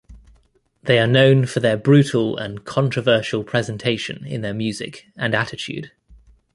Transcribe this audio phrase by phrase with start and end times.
[0.81, 5.91] They are known for their brutal and controversial presentation in their music and attitude.